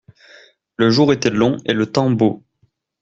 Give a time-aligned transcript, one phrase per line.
[0.77, 2.43] Le jour était long et le temps beau.